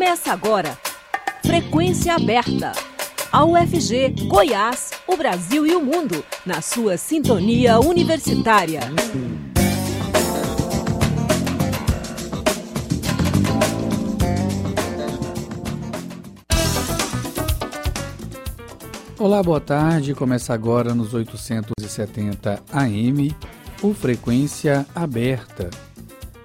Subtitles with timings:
[0.00, 0.78] Começa agora.
[1.44, 2.72] Frequência aberta.
[3.30, 8.80] A UFG, Goiás, o Brasil e o mundo, na sua sintonia universitária.
[19.18, 20.14] Olá, boa tarde.
[20.14, 23.36] Começa agora nos 870 AM,
[23.82, 25.68] o Frequência Aberta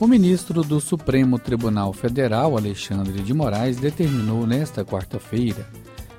[0.00, 5.68] O ministro do Supremo Tribunal Federal, Alexandre de Moraes, determinou nesta quarta-feira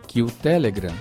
[0.05, 0.93] que o Telegram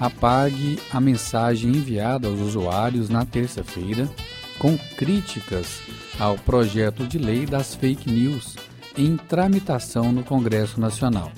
[0.00, 4.10] apague a mensagem enviada aos usuários na terça-feira
[4.58, 5.80] com críticas
[6.18, 8.56] ao projeto de lei das fake news
[8.98, 11.30] em tramitação no Congresso Nacional.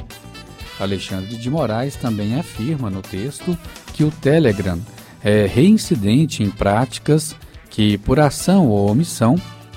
[0.81, 3.57] Alexandre de Moraes também afirma no texto
[3.93, 4.81] que o Telegram
[5.23, 7.37] é reincidente em práticas
[7.69, 9.37] que, por ação ou omissão,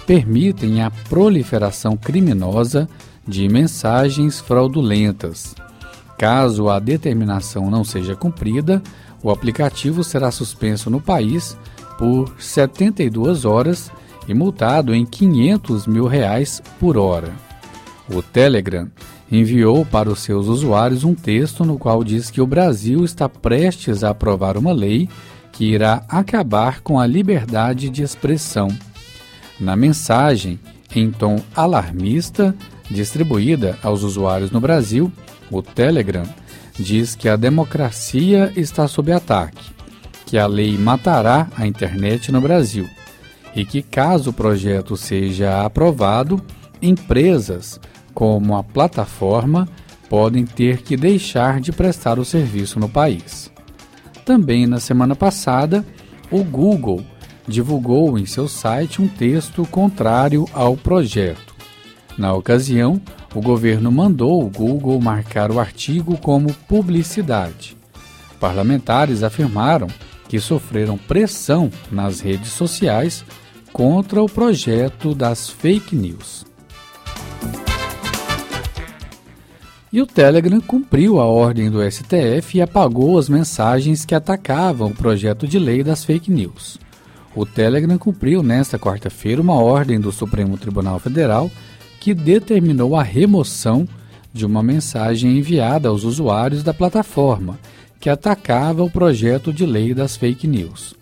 [0.09, 2.89] permitem a proliferação criminosa
[3.27, 5.53] de mensagens fraudulentas.
[6.17, 8.81] Caso a determinação não seja cumprida,
[9.21, 11.55] o aplicativo será suspenso no país
[11.99, 13.91] por 72 horas
[14.27, 17.31] e multado em 500 mil reais por hora.
[18.11, 18.87] O Telegram
[19.31, 24.03] enviou para os seus usuários um texto no qual diz que o Brasil está prestes
[24.03, 25.07] a aprovar uma lei
[25.51, 28.69] que irá acabar com a liberdade de expressão
[29.59, 30.59] na mensagem,
[30.95, 32.55] em tom alarmista,
[32.89, 35.11] distribuída aos usuários no Brasil,
[35.51, 36.23] o Telegram
[36.77, 39.71] diz que a democracia está sob ataque,
[40.25, 42.87] que a lei matará a internet no Brasil
[43.55, 46.41] e que, caso o projeto seja aprovado,
[46.81, 47.79] empresas
[48.13, 49.67] como a plataforma
[50.09, 53.51] podem ter que deixar de prestar o serviço no país.
[54.25, 55.85] Também na semana passada,
[56.31, 57.03] o Google
[57.49, 61.53] divulgou em seu site um texto contrário ao projeto.
[62.17, 63.01] Na ocasião,
[63.33, 67.75] o governo mandou o Google marcar o artigo como publicidade.
[68.39, 69.87] Parlamentares afirmaram
[70.27, 73.25] que sofreram pressão nas redes sociais
[73.73, 76.45] contra o projeto das fake news.
[79.91, 84.95] E o Telegram cumpriu a ordem do STF e apagou as mensagens que atacavam o
[84.95, 86.77] projeto de lei das fake news.
[87.35, 91.49] O Telegram cumpriu nesta quarta-feira uma ordem do Supremo Tribunal Federal
[91.99, 93.87] que determinou a remoção
[94.33, 97.59] de uma mensagem enviada aos usuários da plataforma
[97.99, 100.95] que atacava o projeto de lei das fake news.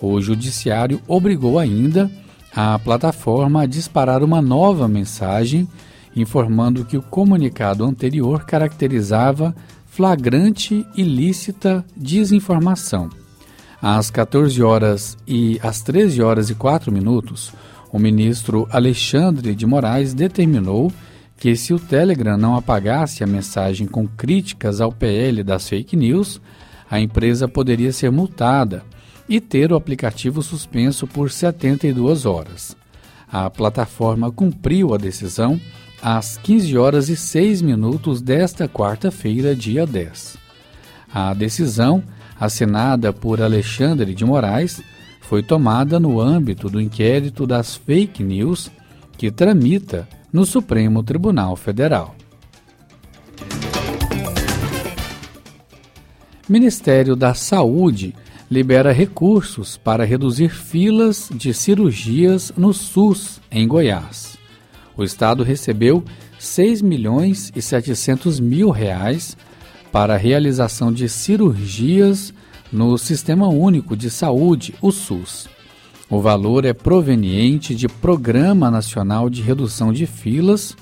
[0.00, 2.10] O judiciário obrigou ainda
[2.54, 5.68] a plataforma a disparar uma nova mensagem
[6.16, 9.54] informando que o comunicado anterior caracterizava
[9.86, 13.10] flagrante ilícita desinformação
[13.80, 17.52] às 14 horas e às 13 horas e 4 minutos,
[17.92, 20.92] o ministro Alexandre de Moraes determinou
[21.36, 26.40] que se o Telegram não apagasse a mensagem com críticas ao PL das fake news,
[26.90, 28.84] a empresa poderia ser multada
[29.28, 32.76] e ter o aplicativo suspenso por 72 horas.
[33.32, 35.58] A plataforma cumpriu a decisão
[36.02, 40.36] às 15 horas e 6 minutos desta quarta-feira, dia 10.
[41.12, 42.02] A decisão
[42.40, 44.82] assinada por Alexandre de Moraes,
[45.20, 48.70] foi tomada no âmbito do inquérito das fake news
[49.18, 52.16] que tramita no Supremo Tribunal Federal.
[56.48, 58.14] Ministério da Saúde
[58.50, 64.36] libera recursos para reduzir filas de cirurgias no SUS em Goiás.
[64.96, 66.02] O estado recebeu
[66.40, 69.36] 6 milhões e 700 mil reais
[69.92, 72.34] para a realização de cirurgias
[72.72, 75.48] no Sistema Único de Saúde, o SUS.
[76.08, 80.76] O valor é proveniente de Programa Nacional de Redução de Filas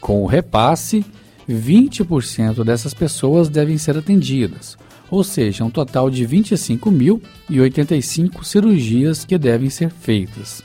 [0.00, 1.04] Com o repasse,
[1.48, 4.76] 20% dessas pessoas devem ser atendidas,
[5.10, 10.62] ou seja, um total de 25.085 cirurgias que devem ser feitas.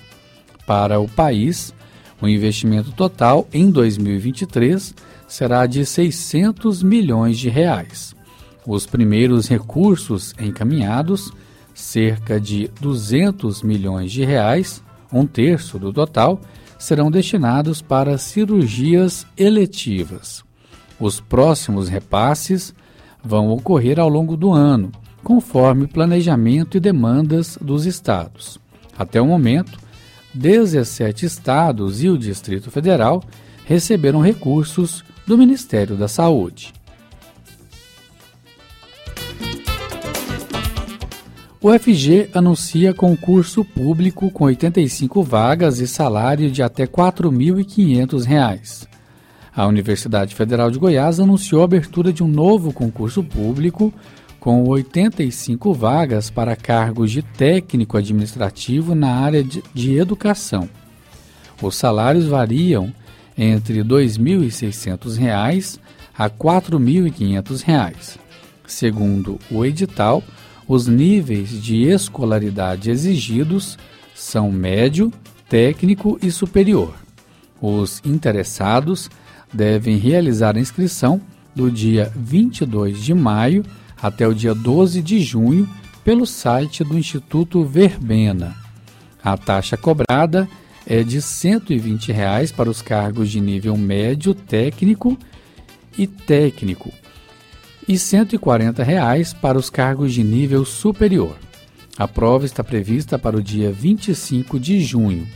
[0.66, 1.74] Para o país,
[2.22, 4.94] o investimento total em 2023
[5.28, 8.16] será de 600 milhões de reais.
[8.66, 11.32] Os primeiros recursos encaminhados,
[11.74, 16.42] cerca de 200 milhões de reais, um terço do total,
[16.78, 20.47] serão destinados para cirurgias eletivas.
[21.00, 22.74] Os próximos repasses
[23.24, 24.92] vão ocorrer ao longo do ano,
[25.24, 28.60] conforme planejamento e demandas dos estados.
[28.98, 29.78] Até o momento,
[30.34, 33.24] 17 estados e o Distrito Federal
[33.66, 36.74] receberam recursos do Ministério da Saúde.
[41.60, 48.87] O FG anuncia concurso público com 85 vagas e salário de até R$ 4.500.
[49.58, 53.92] A Universidade Federal de Goiás anunciou a abertura de um novo concurso público
[54.40, 60.70] com 85 vagas para cargos de técnico administrativo na área de, educação.
[61.60, 62.94] Os salários variam
[63.36, 65.80] entre R$ 2.600
[66.16, 68.20] a R$ 4.500.
[68.68, 70.22] Segundo o edital,
[70.68, 73.76] os níveis de escolaridade exigidos
[74.14, 75.12] são médio,
[75.50, 76.94] técnico e superior.
[77.60, 79.10] Os interessados
[79.54, 81.22] devem realizar a inscrição
[81.56, 83.64] do dia 22 de maio
[84.02, 85.68] até o dia 12 de junho
[86.04, 88.56] pelo site do Instituto Verbena.
[89.24, 90.48] A taxa cobrada
[90.86, 95.18] é de 120 reais para os cargos de nível médio técnico
[95.98, 96.94] e técnico
[97.88, 101.36] e 140 reais para os cargos de nível superior.
[101.98, 105.28] A prova está prevista para o dia 25 de junho.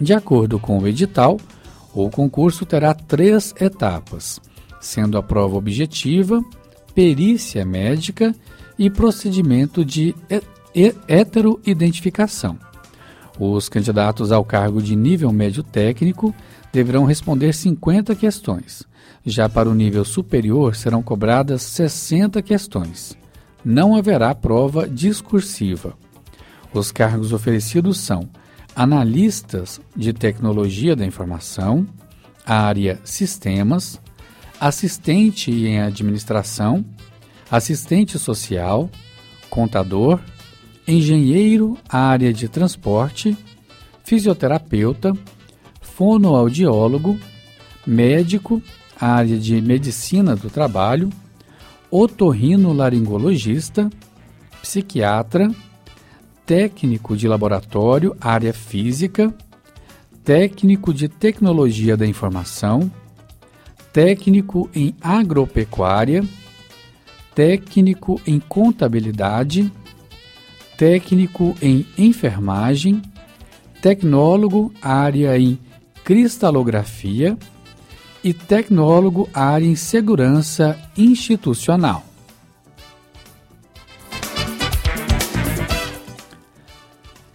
[0.00, 1.40] De acordo com o edital,
[1.94, 4.40] o concurso terá três etapas,
[4.80, 6.42] sendo a prova objetiva,
[6.94, 8.34] perícia médica
[8.78, 10.14] e procedimento de
[11.08, 12.58] heteroidentificação.
[13.38, 16.34] Os candidatos ao cargo de nível médio técnico
[16.72, 18.82] deverão responder 50 questões.
[19.24, 23.16] Já para o nível superior serão cobradas 60 questões.
[23.64, 25.94] Não haverá prova discursiva.
[26.72, 28.28] Os cargos oferecidos são
[28.74, 31.86] analistas de tecnologia da informação,
[32.44, 34.00] área sistemas,
[34.60, 36.84] assistente em administração,
[37.50, 38.90] assistente social,
[39.48, 40.20] contador,
[40.86, 43.36] engenheiro, área de transporte,
[44.04, 45.12] fisioterapeuta,
[45.80, 47.18] fonoaudiólogo,
[47.86, 48.60] médico,
[49.00, 51.10] área de medicina do trabalho,
[51.90, 53.88] otorrinolaringologista,
[54.60, 55.50] psiquiatra,
[56.46, 59.34] técnico de laboratório, área física,
[60.22, 62.90] técnico de tecnologia da informação,
[63.92, 66.24] técnico em agropecuária,
[67.34, 69.72] técnico em contabilidade,
[70.76, 73.00] técnico em enfermagem,
[73.80, 75.58] tecnólogo área em
[76.02, 77.36] cristalografia
[78.22, 82.13] e tecnólogo área em segurança institucional.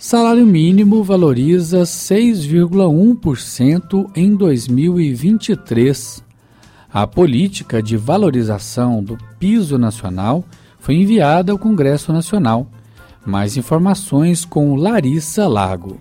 [0.09, 6.23] Salário mínimo valoriza 6,1% em 2023.
[6.91, 10.43] A política de valorização do piso nacional
[10.79, 12.65] foi enviada ao Congresso Nacional.
[13.23, 15.99] Mais informações com Larissa Lago.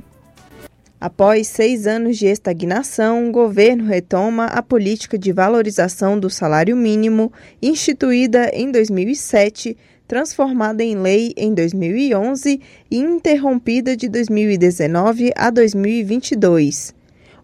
[0.98, 7.30] Após seis anos de estagnação, o governo retoma a política de valorização do salário mínimo,
[7.60, 9.76] instituída em 2007,
[10.08, 12.60] transformada em lei em 2011
[12.90, 16.96] e interrompida de 2019 a 2022.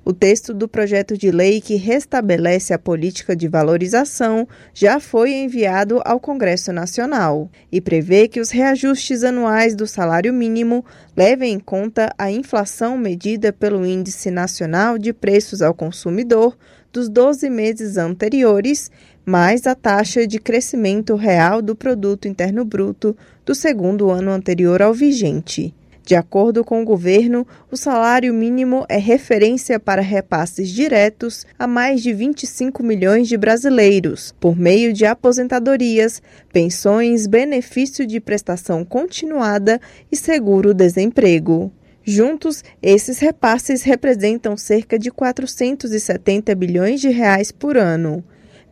[0.06, 6.00] O texto do projeto de lei que restabelece a política de valorização já foi enviado
[6.04, 10.84] ao Congresso Nacional e prevê que os reajustes anuais do salário mínimo
[11.16, 16.54] levem em conta a inflação medida pelo Índice Nacional de Preços ao Consumidor
[16.92, 18.90] dos 12 meses anteriores,
[19.24, 24.92] mais a taxa de crescimento real do produto interno bruto do segundo ano anterior ao
[24.92, 25.74] vigente.
[26.04, 32.02] De acordo com o governo, o salário mínimo é referência para repasses diretos a mais
[32.02, 36.20] de 25 milhões de brasileiros, por meio de aposentadorias,
[36.52, 39.80] pensões, benefício de prestação continuada
[40.12, 41.72] e seguro-desemprego.
[42.04, 48.22] Juntos, esses repasses representam cerca de 470 bilhões de reais por ano.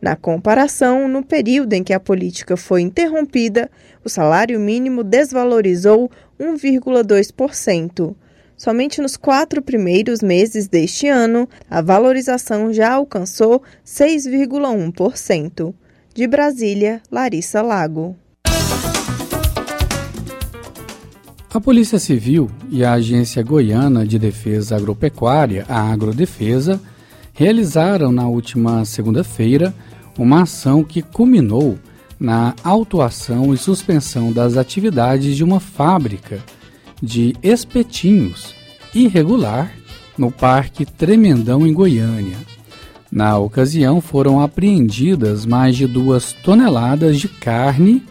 [0.03, 3.71] Na comparação, no período em que a política foi interrompida,
[4.03, 8.13] o salário mínimo desvalorizou 1,2%.
[8.57, 15.73] Somente nos quatro primeiros meses deste ano, a valorização já alcançou 6,1%.
[16.13, 18.13] De Brasília, Larissa Lago.
[21.53, 26.81] A Polícia Civil e a Agência Goiana de Defesa Agropecuária, a Agrodefesa,
[27.33, 29.73] realizaram na última segunda-feira
[30.17, 31.77] uma ação que culminou
[32.19, 36.39] na autuação e suspensão das atividades de uma fábrica
[37.01, 38.55] de espetinhos
[38.93, 39.73] irregular
[40.17, 42.37] no Parque Tremendão, em Goiânia.
[43.11, 48.03] Na ocasião, foram apreendidas mais de duas toneladas de carne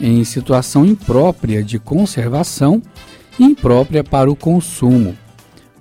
[0.00, 2.80] em situação imprópria de conservação
[3.38, 5.16] e imprópria para o consumo.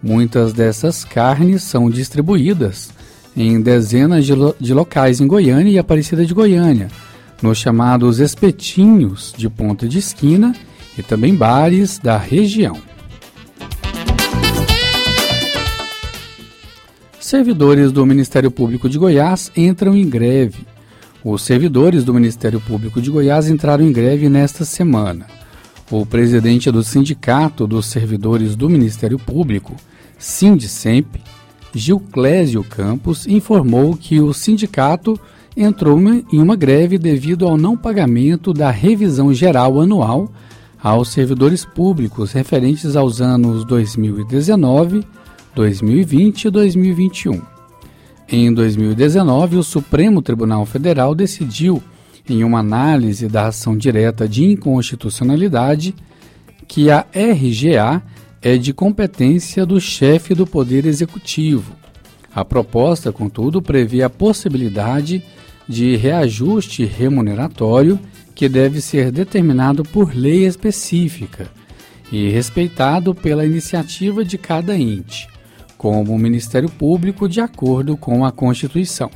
[0.01, 2.91] Muitas dessas carnes são distribuídas
[3.35, 6.87] em dezenas de, lo de locais em Goiânia e Aparecida de Goiânia,
[7.41, 10.55] nos chamados espetinhos de ponta de esquina
[10.97, 12.77] e também bares da região.
[17.19, 20.65] Servidores do Ministério Público de Goiás entram em greve.
[21.23, 25.38] Os servidores do Ministério Público de Goiás entraram em greve nesta semana.
[25.91, 29.75] O presidente do Sindicato dos Servidores do Ministério Público,
[30.19, 31.15] Sindicemp,
[31.73, 35.19] Gilclésio Campos, informou que o sindicato
[35.57, 40.31] entrou em uma greve devido ao não pagamento da revisão geral anual
[40.81, 45.03] aos servidores públicos referentes aos anos 2019
[45.55, 47.41] 2020 e 2021.
[48.31, 51.81] Em 2019, o Supremo Tribunal Federal decidiu,
[52.29, 55.95] em uma análise da ação direta de inconstitucionalidade,
[56.67, 58.01] que a RGA
[58.41, 61.73] é de competência do chefe do Poder Executivo.
[62.33, 65.23] A proposta, contudo, prevê a possibilidade
[65.67, 67.99] de reajuste remuneratório
[68.35, 71.49] que deve ser determinado por lei específica
[72.11, 75.27] e respeitado pela iniciativa de cada ente
[75.79, 79.09] como o Ministério Público de acordo com a Constituição.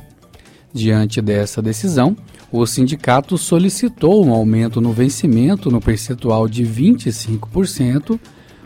[0.74, 2.16] Diante dessa decisão,
[2.50, 8.18] o sindicato solicitou um aumento no vencimento no percentual de 25%,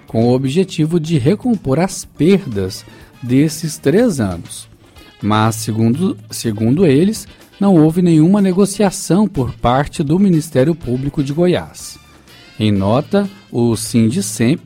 [0.06, 2.82] com o objetivo de recompor as perdas
[3.22, 4.66] desses três anos.
[5.20, 7.28] Mas, segundo, segundo eles,
[7.60, 11.98] não houve nenhuma negociação por parte do Ministério Público de Goiás.
[12.58, 14.60] Em nota, o Sindicemp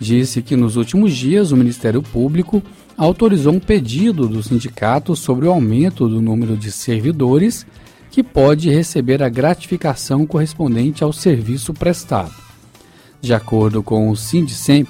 [0.00, 2.60] disse que nos últimos dias o Ministério Público
[2.98, 7.64] autorizou um pedido do sindicato sobre o aumento do número de servidores
[8.10, 12.34] que pode receber a gratificação correspondente ao serviço prestado.
[13.20, 14.88] De acordo com o Sindicemp,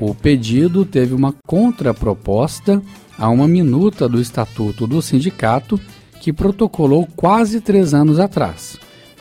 [0.00, 2.82] o pedido teve uma contraproposta
[3.16, 5.80] a uma minuta do Estatuto do Sindicato
[6.20, 8.76] que protocolou quase três anos atrás,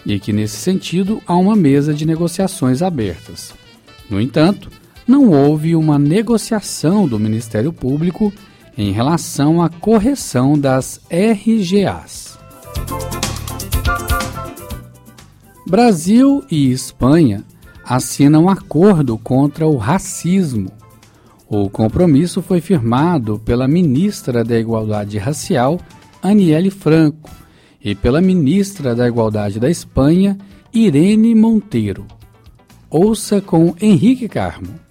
[0.05, 3.53] e que, nesse sentido, há uma mesa de negociações abertas.
[4.09, 4.71] No entanto,
[5.07, 8.33] não houve uma negociação do Ministério Público
[8.77, 12.37] em relação à correção das RGAs.
[15.65, 17.43] Brasil e Espanha
[17.83, 20.71] assinam acordo contra o racismo.
[21.49, 25.79] O compromisso foi firmado pela ministra da Igualdade Racial,
[26.21, 27.29] Aniele Franco,
[27.81, 30.37] e pela ministra da Igualdade da Espanha,
[30.73, 32.05] Irene Monteiro.
[32.89, 34.86] Ouça com Henrique Carmo.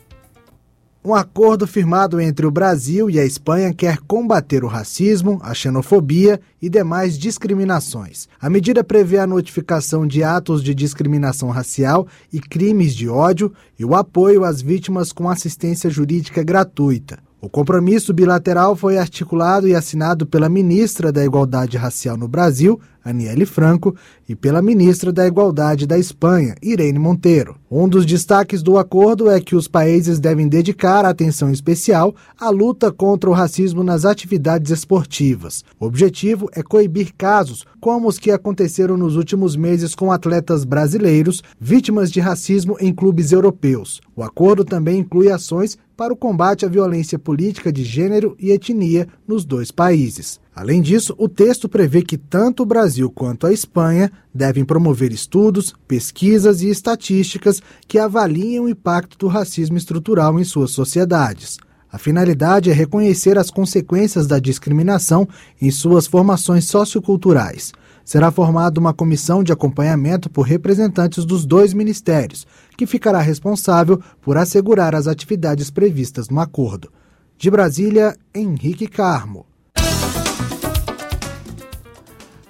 [1.06, 6.40] Um acordo firmado entre o Brasil e a Espanha quer combater o racismo, a xenofobia
[6.60, 8.28] e demais discriminações.
[8.40, 13.84] A medida prevê a notificação de atos de discriminação racial e crimes de ódio e
[13.84, 17.20] o apoio às vítimas com assistência jurídica gratuita.
[17.40, 23.46] O compromisso bilateral foi articulado e assinado pela ministra da Igualdade Racial no Brasil, Aniele
[23.46, 23.94] Franco,
[24.28, 27.56] e pela ministra da Igualdade da Espanha, Irene Monteiro.
[27.70, 32.90] Um dos destaques do acordo é que os países devem dedicar atenção especial à luta
[32.90, 35.64] contra o racismo nas atividades esportivas.
[35.78, 41.42] O objetivo é coibir casos como os que aconteceram nos últimos meses com atletas brasileiros
[41.60, 44.00] vítimas de racismo em clubes europeus.
[44.16, 49.06] O acordo também inclui ações para o combate à violência política de gênero e etnia
[49.26, 50.38] nos dois países.
[50.56, 55.74] Além disso, o texto prevê que tanto o Brasil quanto a Espanha devem promover estudos,
[55.86, 61.58] pesquisas e estatísticas que avaliem o impacto do racismo estrutural em suas sociedades.
[61.92, 65.28] A finalidade é reconhecer as consequências da discriminação
[65.60, 67.72] em suas formações socioculturais.
[68.02, 72.46] Será formada uma comissão de acompanhamento por representantes dos dois ministérios,
[72.78, 76.90] que ficará responsável por assegurar as atividades previstas no acordo.
[77.36, 79.44] De Brasília, Henrique Carmo.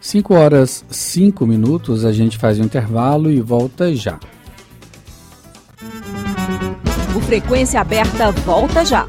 [0.06, 4.20] 5 horas 5 minutos, a gente faz um intervalo e volta já.
[7.16, 9.08] O Frequência Aberta volta já.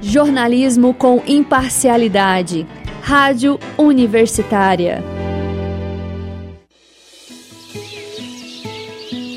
[0.00, 2.66] Jornalismo com imparcialidade.
[3.02, 5.04] Rádio Universitária.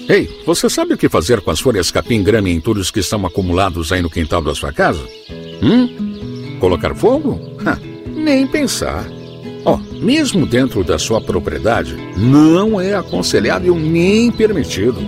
[0.07, 3.25] Ei, você sabe o que fazer com as folhas capim grama e entulhos que estão
[3.25, 5.05] acumulados aí no quintal da sua casa?
[5.61, 6.10] Hum?
[6.61, 7.39] Colocar fogo?
[7.65, 7.75] Ha,
[8.15, 9.03] nem pensar.
[9.65, 14.99] Ó, oh, mesmo dentro da sua propriedade, não é aconselhável nem permitido.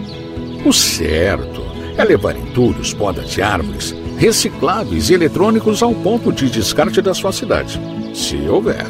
[0.65, 1.61] O certo
[1.95, 7.31] é levar entulhos, poda de árvores, recicláveis e eletrônicos ao ponto de descarte da sua
[7.31, 7.79] cidade,
[8.15, 8.87] se houver.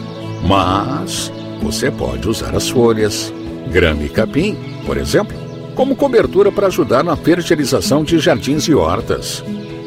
[0.47, 3.33] Mas você pode usar as folhas,
[3.69, 4.55] grama e capim,
[4.85, 5.35] por exemplo,
[5.75, 9.43] como cobertura para ajudar na fertilização de jardins e hortas.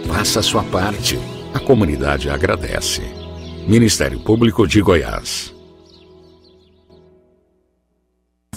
[0.06, 1.18] Faça a sua parte.
[1.57, 3.01] A comunidade agradece.
[3.67, 5.55] Ministério Público de Goiás.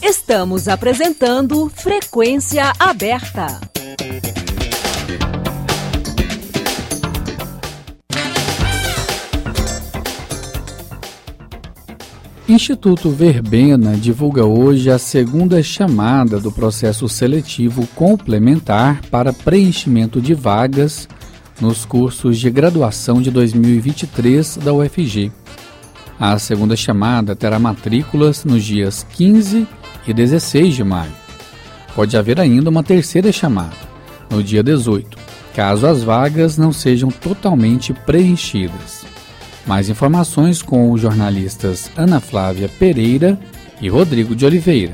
[0.01, 3.61] Estamos apresentando Frequência Aberta.
[12.49, 21.07] Instituto Verbena divulga hoje a segunda chamada do processo seletivo complementar para preenchimento de vagas
[21.59, 25.31] nos cursos de graduação de 2023 da UFG.
[26.19, 29.67] A segunda chamada terá matrículas nos dias 15
[30.07, 31.11] e 16 de maio.
[31.95, 33.75] Pode haver ainda uma terceira chamada,
[34.29, 35.17] no dia 18,
[35.55, 39.05] caso as vagas não sejam totalmente preenchidas.
[39.65, 43.39] Mais informações com os jornalistas Ana Flávia Pereira
[43.81, 44.93] e Rodrigo de Oliveira.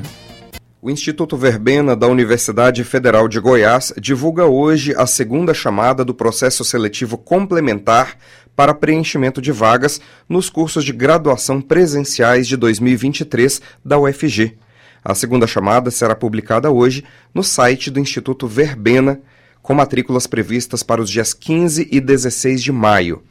[0.86, 6.63] O Instituto Verbena da Universidade Federal de Goiás divulga hoje a segunda chamada do processo
[6.63, 8.15] seletivo complementar
[8.56, 10.00] para preenchimento de vagas
[10.30, 14.60] nos cursos de graduação presenciais de 2023 da UFG.
[15.04, 19.20] A segunda chamada será publicada hoje no site do Instituto Verbena,
[19.63, 23.24] com matrículas previstas para os dias 15 e 16 de maio.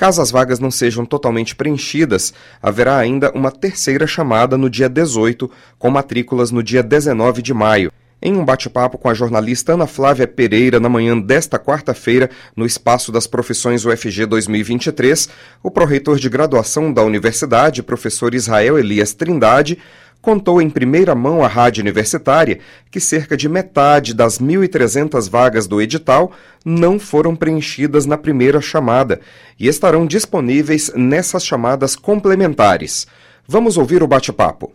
[0.00, 5.50] Caso as vagas não sejam totalmente preenchidas, haverá ainda uma terceira chamada no dia 18,
[5.78, 7.92] com matrículas no dia 19 de maio.
[8.22, 13.12] Em um bate-papo com a jornalista Ana Flávia Pereira na manhã desta quarta-feira, no Espaço
[13.12, 15.28] das Profissões UFG 2023,
[15.62, 19.76] o pró-reitor de graduação da universidade, professor Israel Elias Trindade,
[20.20, 22.58] contou em primeira mão à rádio universitária
[22.90, 26.32] que cerca de metade das 1.300 vagas do edital
[26.64, 29.20] não foram preenchidas na primeira chamada
[29.58, 33.06] e estarão disponíveis nessas chamadas complementares.
[33.46, 34.72] Vamos ouvir o bate-papo.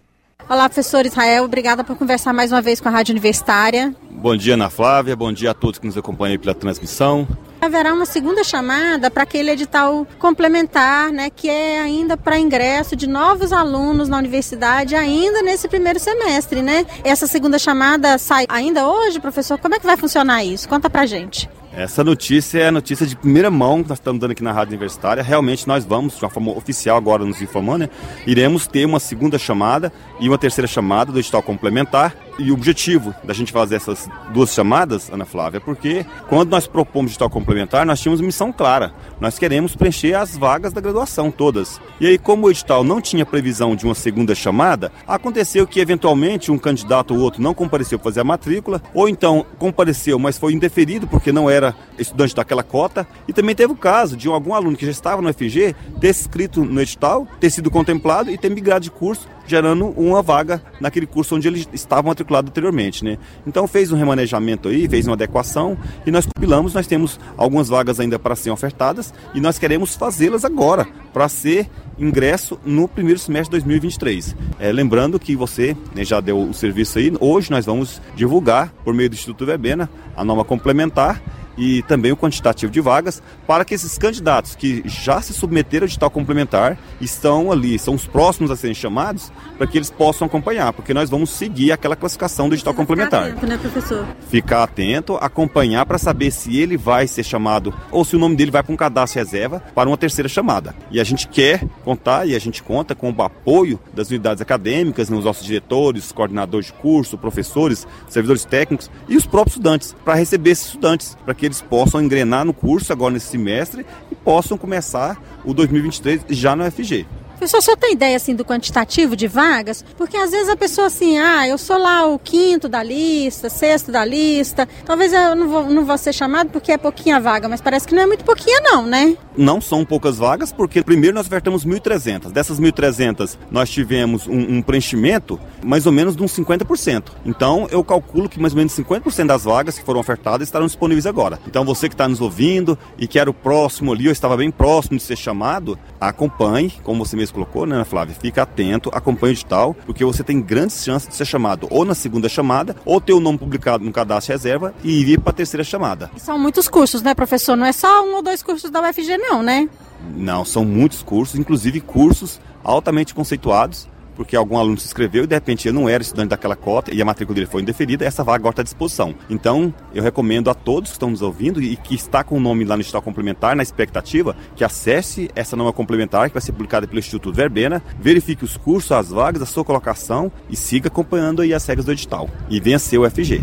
[0.47, 3.95] Olá, professor Israel, obrigada por conversar mais uma vez com a Rádio Universitária.
[4.11, 7.27] Bom dia, Ana Flávia, bom dia a todos que nos acompanham pela transmissão.
[7.65, 13.07] Haverá uma segunda chamada para aquele edital complementar, né, que é ainda para ingresso de
[13.07, 16.85] novos alunos na universidade, ainda nesse primeiro semestre, né?
[17.03, 19.57] Essa segunda chamada sai ainda hoje, professor?
[19.57, 20.69] Como é que vai funcionar isso?
[20.69, 21.49] Conta pra gente.
[21.77, 24.69] Essa notícia é a notícia de primeira mão que nós estamos dando aqui na Rádio
[24.69, 25.21] Universitária.
[25.21, 27.89] Realmente nós vamos, de uma forma oficial agora nos informando, né?
[28.25, 32.15] iremos ter uma segunda chamada e uma terceira chamada do edital complementar.
[32.37, 36.67] E o objetivo da gente fazer essas duas chamadas, Ana Flávia, é porque quando nós
[36.67, 38.93] propomos edital complementar, nós tínhamos missão clara.
[39.21, 41.79] Nós queremos preencher as vagas da graduação todas.
[41.99, 46.51] E aí, como o edital não tinha previsão de uma segunda chamada, aconteceu que eventualmente
[46.51, 50.51] um candidato ou outro não compareceu para fazer a matrícula, ou então compareceu, mas foi
[50.51, 53.07] indeferido porque não era estudante daquela cota.
[53.29, 56.65] E também teve o caso de algum aluno que já estava no FG ter escrito
[56.65, 61.35] no edital, ter sido contemplado e ter migrado de curso gerando uma vaga naquele curso
[61.35, 63.17] onde ele estava matriculado anteriormente, né?
[63.45, 67.99] Então fez um remanejamento aí, fez uma adequação e nós compilamos, nós temos algumas vagas
[67.99, 73.57] ainda para serem ofertadas e nós queremos fazê-las agora para ser ingresso no primeiro semestre
[73.57, 74.35] de 2023.
[74.59, 78.93] É, lembrando que você né, já deu o serviço aí, hoje nós vamos divulgar por
[78.93, 81.21] meio do Instituto Verbena a norma complementar
[81.57, 85.87] e também o quantitativo de vagas para que esses candidatos que já se submeteram a
[85.87, 90.73] edital complementar estão ali, são os próximos a serem chamados, para que eles possam acompanhar,
[90.73, 93.25] porque nós vamos seguir aquela classificação do edital Precisa complementar.
[93.25, 94.07] Ficar atento, né, professor?
[94.29, 98.51] Ficar atento, acompanhar para saber se ele vai ser chamado ou se o nome dele
[98.51, 100.75] vai para um cadastro reserva para uma terceira chamada.
[100.91, 105.09] E a gente quer contar e a gente conta com o apoio das unidades acadêmicas,
[105.09, 110.51] nos nossos diretores, coordenadores de curso, professores, servidores técnicos e os próprios estudantes, para receber
[110.51, 114.57] esses estudantes, para que que eles possam engrenar no curso agora nesse semestre e possam
[114.57, 117.05] começar o 2023 já no FG.
[117.41, 119.83] O senhor tem ideia assim do quantitativo de vagas?
[119.97, 123.91] Porque às vezes a pessoa assim, ah, eu sou lá o quinto da lista, sexto
[123.91, 127.61] da lista, talvez eu não vou, não vou ser chamado porque é pouquinha vaga, mas
[127.61, 129.17] parece que não é muito pouquinha não, né?
[129.37, 132.31] Não são poucas vagas, porque primeiro nós ofertamos 1.300.
[132.31, 137.11] Dessas 1.300, nós tivemos um, um, preenchimento mais ou menos de uns 50%.
[137.25, 141.05] Então, eu calculo que mais ou menos 50% das vagas que foram ofertadas estarão disponíveis
[141.05, 141.39] agora.
[141.47, 144.49] Então, você que está nos ouvindo e que era o próximo ali, ou estava bem
[144.49, 148.15] próximo de ser chamado, acompanhe, como você mesmo colocou, né, Flávia?
[148.15, 151.95] Fica atento, acompanhe o edital, porque você tem grandes chances de ser chamado ou na
[151.95, 155.63] segunda chamada, ou ter o nome publicado no cadastro reserva e ir para a terceira
[155.63, 156.09] chamada.
[156.17, 157.55] São muitos cursos, né, professor?
[157.55, 159.69] Não é só um ou dois cursos da UFG, não, né?
[160.15, 165.35] Não, são muitos cursos, inclusive cursos altamente conceituados porque algum aluno se inscreveu e de
[165.35, 168.37] repente ele não era estudante daquela cota e a matrícula dele foi indeferida, essa vaga
[168.37, 169.13] agora está à disposição.
[169.29, 172.65] Então, eu recomendo a todos que estão nos ouvindo e que está com o nome
[172.65, 176.87] lá no edital complementar, na expectativa, que acesse essa nova complementar que vai ser publicada
[176.87, 181.53] pelo Instituto Verbena, verifique os cursos, as vagas, a sua colocação e siga acompanhando aí
[181.53, 182.29] as regras do edital.
[182.49, 183.41] E venha ser o FG.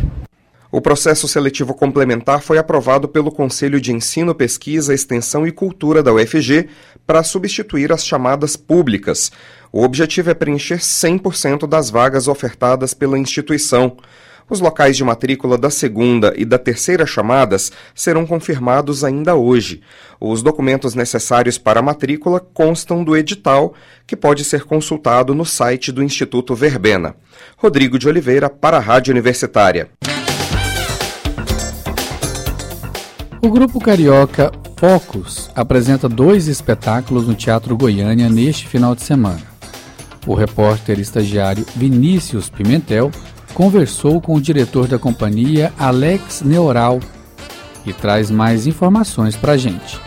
[0.74, 6.14] O processo seletivo complementar foi aprovado pelo Conselho de Ensino, Pesquisa, Extensão e Cultura da
[6.14, 6.66] UFG
[7.06, 9.30] para substituir as chamadas públicas.
[9.70, 13.98] O objetivo é preencher 100% das vagas ofertadas pela instituição.
[14.48, 19.82] Os locais de matrícula da segunda e da terceira chamadas serão confirmados ainda hoje.
[20.18, 23.74] Os documentos necessários para a matrícula constam do edital,
[24.06, 27.14] que pode ser consultado no site do Instituto Verbena.
[27.58, 29.90] Rodrigo de Oliveira, para a Rádio Universitária.
[33.44, 39.42] O grupo carioca Focus apresenta dois espetáculos no Teatro Goiânia neste final de semana.
[40.24, 43.10] O repórter estagiário Vinícius Pimentel
[43.52, 47.00] conversou com o diretor da companhia Alex Neural
[47.84, 50.00] e traz mais informações para a gente.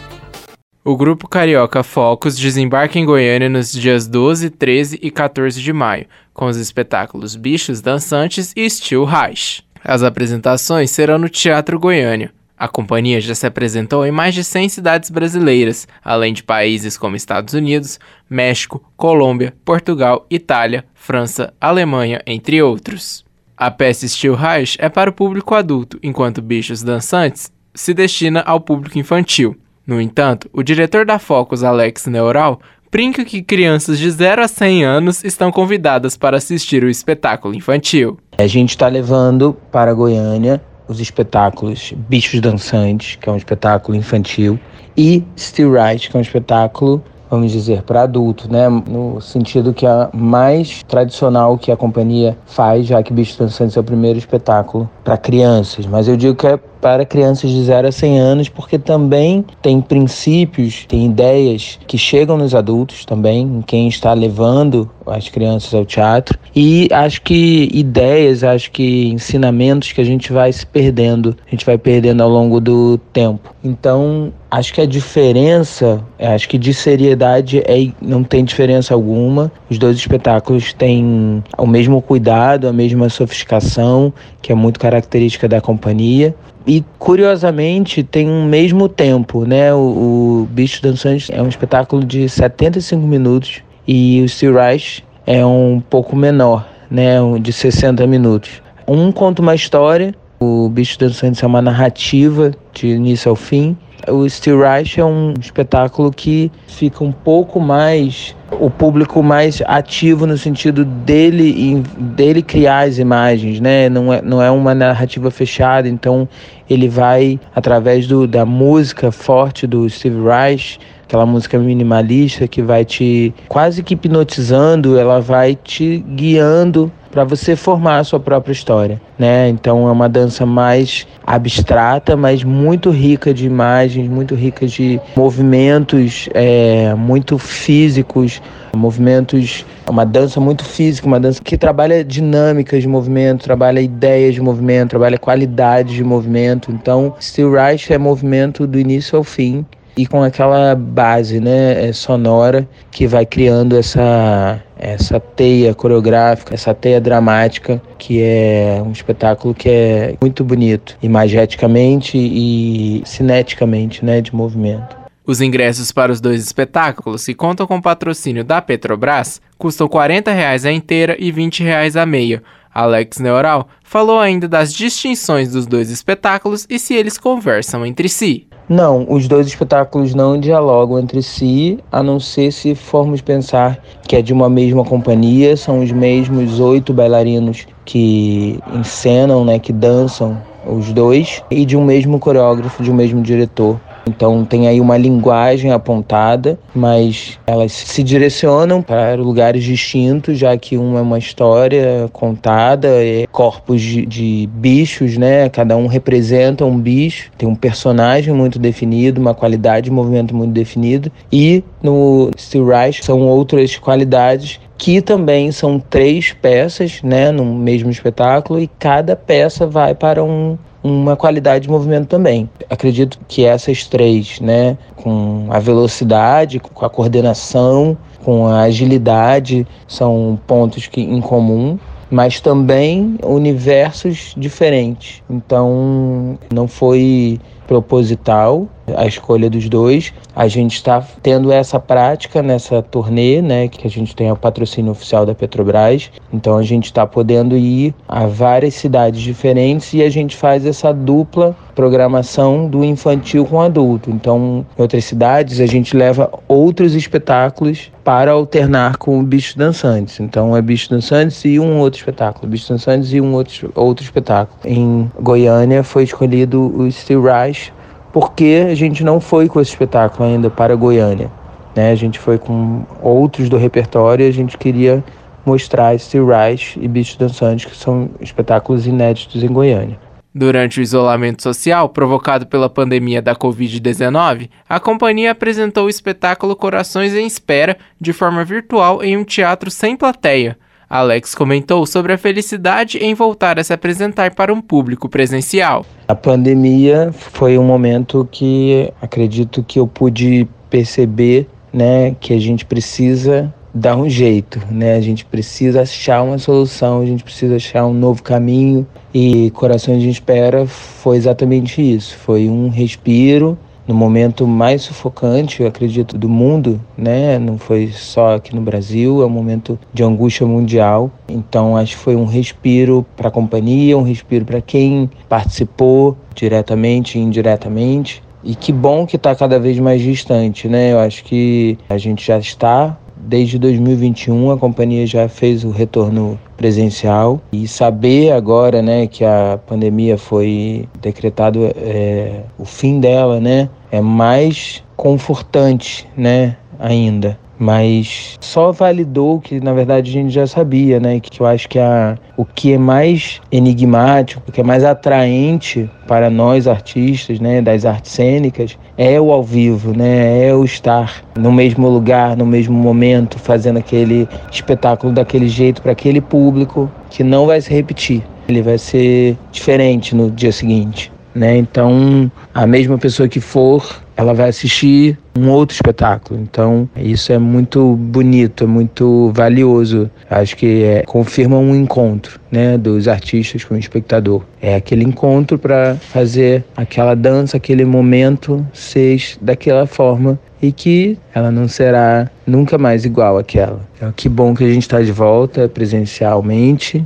[0.81, 6.05] O grupo carioca Focus desembarca em Goiânia nos dias 12, 13 e 14 de maio,
[6.33, 9.61] com os espetáculos Bichos Dançantes e Steel Reich.
[9.83, 12.31] As apresentações serão no Teatro Goiânia.
[12.57, 17.15] A companhia já se apresentou em mais de 100 cidades brasileiras, além de países como
[17.15, 23.25] Estados Unidos, México, Colômbia, Portugal, Itália, França, Alemanha, entre outros.
[23.57, 28.61] A peça Steel Reich é para o público adulto, enquanto Bichos Dançantes se destina ao
[28.61, 29.57] público infantil.
[29.85, 32.59] No entanto, o diretor da Focus, Alex Neural,
[32.91, 38.17] brinca que crianças de 0 a 100 anos estão convidadas para assistir o espetáculo infantil.
[38.37, 44.59] A gente está levando para Goiânia os espetáculos Bichos Dançantes, que é um espetáculo infantil,
[44.97, 48.69] e Still Right, que é um espetáculo, vamos dizer, para adulto, né?
[48.69, 53.79] No sentido que é mais tradicional que a companhia faz, já que Bichos Dançantes é
[53.79, 55.85] o primeiro espetáculo para crianças.
[55.85, 59.81] Mas eu digo que é para crianças de 0 a 100 anos, porque também tem
[59.81, 66.37] princípios, tem ideias que chegam nos adultos também, quem está levando as crianças ao teatro.
[66.55, 71.65] E acho que ideias, acho que ensinamentos que a gente vai se perdendo, a gente
[71.65, 73.55] vai perdendo ao longo do tempo.
[73.63, 79.51] Então, acho que a diferença, acho que de seriedade é, não tem diferença alguma.
[79.71, 85.59] Os dois espetáculos têm o mesmo cuidado, a mesma sofisticação, que é muito característica da
[85.59, 86.35] companhia.
[86.67, 89.73] E curiosamente tem um mesmo tempo, né?
[89.73, 95.45] O, o Bicho Dançante é um espetáculo de 75 minutos e o Steel Rush é
[95.45, 97.17] um pouco menor, né?
[97.39, 98.63] De 60 minutos.
[98.87, 103.77] Um conta uma história, o Bicho Dançante é uma narrativa de início ao fim.
[104.07, 110.27] O Steel Rush é um espetáculo que fica um pouco mais o público mais ativo
[110.27, 113.89] no sentido dele dele criar as imagens, né?
[113.89, 116.27] Não é, não é uma narrativa fechada, então
[116.69, 122.85] ele vai através do, da música forte do Steve Reich, aquela música minimalista que vai
[122.85, 129.01] te quase que hipnotizando, ela vai te guiando para você formar a sua própria história,
[129.17, 129.47] né?
[129.47, 136.27] Então é uma dança mais abstrata, mas muito rica de imagens, muito rica de movimentos,
[136.33, 138.41] é, muito físicos,
[138.75, 144.41] movimentos, uma dança muito física, uma dança que trabalha dinâmicas de movimento, trabalha ideias de
[144.41, 146.69] movimento, trabalha qualidade de movimento.
[146.69, 149.65] Então, Still Right é movimento do início ao fim
[149.97, 156.73] e com aquela base né, é, sonora que vai criando essa, essa teia coreográfica, essa
[156.73, 164.35] teia dramática, que é um espetáculo que é muito bonito, imageticamente e cineticamente, né, de
[164.35, 164.95] movimento.
[165.25, 170.31] Os ingressos para os dois espetáculos, que contam com patrocínio da Petrobras, custam R$ 40
[170.31, 171.63] a inteira e R$ 20
[171.99, 172.43] a meia.
[172.71, 178.45] Alex Neural falou ainda das distinções dos dois espetáculos e se eles conversam entre si.
[178.67, 184.15] Não, os dois espetáculos não dialogam entre si, a não ser se formos pensar que
[184.15, 190.41] é de uma mesma companhia, são os mesmos oito bailarinos que encenam, né, que dançam
[190.65, 193.79] os dois, e de um mesmo coreógrafo, de um mesmo diretor.
[194.07, 200.77] Então tem aí uma linguagem apontada, mas elas se direcionam para lugares distintos, já que
[200.77, 205.49] uma é uma história contada, é corpos de, de bichos, né?
[205.49, 210.51] Cada um representa um bicho, tem um personagem muito definido, uma qualidade de movimento muito
[210.51, 211.11] definido.
[211.31, 217.89] E no Steel Reich são outras qualidades que também são três peças, né, no mesmo
[217.89, 222.49] espetáculo e cada peça vai para um, uma qualidade de movimento também.
[222.69, 230.39] Acredito que essas três, né, com a velocidade, com a coordenação, com a agilidade, são
[230.45, 235.23] pontos que em comum, mas também universos diferentes.
[235.29, 240.13] Então, não foi proposital a escolha dos dois.
[240.35, 244.91] A gente está tendo essa prática nessa turnê, né, que a gente tem o patrocínio
[244.91, 246.11] oficial da Petrobras.
[246.31, 250.93] Então a gente está podendo ir a várias cidades diferentes e a gente faz essa
[250.93, 254.09] dupla programação do infantil com adulto.
[254.09, 260.19] Então, em outras cidades a gente leva outros espetáculos para alternar com o Bichos Dançantes.
[260.19, 264.57] Então é Bichos Dançantes e um outro espetáculo, Bichos Dançantes e um outro, outro espetáculo.
[264.63, 267.73] Em Goiânia foi escolhido o Steel Rush
[268.15, 271.29] porque a gente não foi com esse espetáculo ainda para Goiânia.
[271.75, 271.91] Né?
[271.91, 275.03] A gente foi com outros do repertório e a gente queria
[275.45, 279.99] mostrar Steel Rice e Bichos Dançantes, que são espetáculos inéditos em Goiânia.
[280.33, 287.13] Durante o isolamento social provocado pela pandemia da Covid-19, a companhia apresentou o espetáculo Corações
[287.13, 290.57] em Espera de forma virtual em um teatro sem plateia.
[290.89, 295.85] Alex comentou sobre a felicidade em voltar a se apresentar para um público presencial.
[296.07, 302.65] A pandemia foi um momento que acredito que eu pude perceber, né, que a gente
[302.65, 304.95] precisa dar um jeito, né?
[304.95, 310.01] A gente precisa achar uma solução, a gente precisa achar um novo caminho e Corações
[310.01, 316.27] de Espera foi exatamente isso, foi um respiro no momento mais sufocante, eu acredito, do
[316.27, 317.37] mundo, né?
[317.37, 321.11] Não foi só aqui no Brasil, é um momento de angústia mundial.
[321.27, 327.17] Então, acho que foi um respiro para a companhia, um respiro para quem participou diretamente
[327.17, 328.23] e indiretamente.
[328.43, 330.93] E que bom que está cada vez mais distante, né?
[330.93, 332.95] Eu acho que a gente já está
[333.27, 337.41] Desde 2021 a companhia já fez o retorno presencial.
[337.51, 343.99] E saber agora, né, que a pandemia foi decretado é, o fim dela, né, é
[343.99, 351.19] mais confortante, né, ainda mas só validou que na verdade a gente já sabia, né?
[351.19, 355.89] Que eu acho que a, o que é mais enigmático, o que é mais atraente
[356.07, 360.47] para nós artistas, né, das artes cênicas, é o ao vivo, né?
[360.47, 365.91] É o estar no mesmo lugar, no mesmo momento, fazendo aquele espetáculo daquele jeito para
[365.91, 368.23] aquele público que não vai se repetir.
[368.47, 371.57] Ele vai ser diferente no dia seguinte, né?
[371.57, 376.39] Então, a mesma pessoa que for ela vai assistir um outro espetáculo.
[376.39, 380.09] Então, isso é muito bonito, é muito valioso.
[380.29, 384.43] Acho que é, confirma um encontro né, dos artistas com o espectador.
[384.61, 391.51] É aquele encontro para fazer aquela dança, aquele momento ser daquela forma e que ela
[391.51, 393.81] não será nunca mais igual àquela.
[394.01, 397.05] É que bom que a gente está de volta presencialmente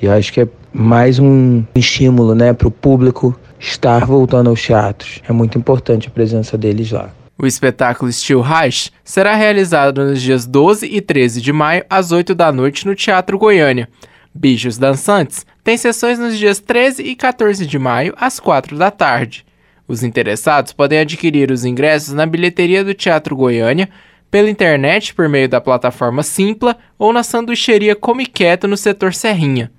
[0.00, 4.60] e eu acho que é mais um estímulo né, para o público estar voltando aos
[4.62, 5.20] teatros.
[5.28, 7.10] É muito importante a presença deles lá.
[7.38, 12.34] O espetáculo Steel Reich será realizado nos dias 12 e 13 de maio, às 8
[12.34, 13.88] da noite, no Teatro Goiânia.
[14.34, 19.44] Bichos Dançantes tem sessões nos dias 13 e 14 de maio, às 4 da tarde.
[19.88, 23.88] Os interessados podem adquirir os ingressos na bilheteria do Teatro Goiânia,
[24.30, 29.72] pela internet por meio da plataforma Simpla ou na sanduicheria Comiqueto no setor Serrinha.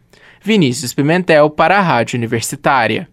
[0.43, 3.07] Vinícius Pimentel para a Rádio Universitária.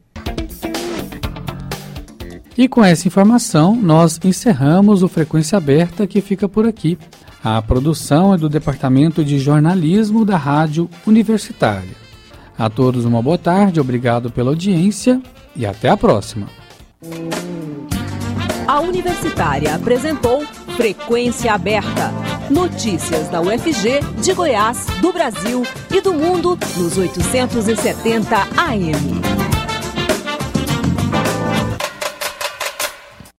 [2.58, 6.98] E com essa informação, nós encerramos o Frequência Aberta que fica por aqui.
[7.42, 11.94] A produção é do Departamento de Jornalismo da Rádio Universitária.
[12.58, 15.22] A todos uma boa tarde, obrigado pela audiência
[15.54, 16.48] e até a próxima.
[18.66, 20.44] A Universitária apresentou
[20.76, 22.12] Frequência Aberta.
[22.50, 29.47] Notícias da UFG, de Goiás, do Brasil e do mundo nos 870 AM.